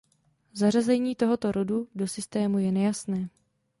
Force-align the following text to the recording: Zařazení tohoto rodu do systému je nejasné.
Zařazení 0.53 1.15
tohoto 1.15 1.51
rodu 1.51 1.87
do 1.95 2.07
systému 2.07 2.59
je 2.59 2.71
nejasné. 2.71 3.29